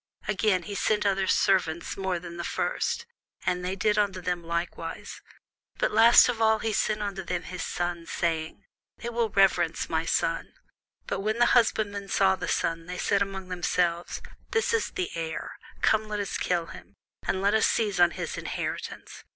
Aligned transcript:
Again, 0.27 0.63
he 0.63 0.73
sent 0.73 1.05
other 1.05 1.27
servants 1.27 1.95
more 1.95 2.17
than 2.17 2.37
the 2.37 2.43
first: 2.43 3.05
and 3.45 3.63
they 3.63 3.75
did 3.75 3.99
unto 3.99 4.19
them 4.19 4.43
likewise. 4.43 5.21
But 5.77 5.91
last 5.91 6.27
of 6.27 6.41
all 6.41 6.57
he 6.57 6.73
sent 6.73 7.03
unto 7.03 7.21
them 7.23 7.43
his 7.43 7.61
son, 7.63 8.07
saying, 8.07 8.63
They 8.97 9.09
will 9.09 9.29
reverence 9.29 9.89
my 9.91 10.05
son. 10.05 10.53
But 11.05 11.19
when 11.19 11.37
the 11.37 11.45
husbandmen 11.53 12.07
saw 12.09 12.35
the 12.35 12.47
son, 12.47 12.87
they 12.87 12.97
said 12.97 13.21
among 13.21 13.49
themselves, 13.49 14.23
This 14.49 14.73
is 14.73 14.89
the 14.89 15.11
heir; 15.13 15.59
come, 15.83 16.07
let 16.07 16.19
us 16.19 16.35
kill 16.35 16.65
him, 16.65 16.95
and 17.27 17.39
let 17.39 17.53
us 17.53 17.67
seize 17.67 17.99
on 17.99 18.09
his 18.09 18.39
inheritance. 18.39 19.23